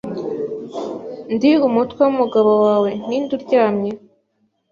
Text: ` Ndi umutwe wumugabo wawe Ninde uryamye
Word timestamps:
` 0.67 1.33
Ndi 1.33 1.51
umutwe 1.67 1.99
wumugabo 2.03 2.51
wawe 2.65 2.89
Ninde 3.07 3.31
uryamye 3.37 3.91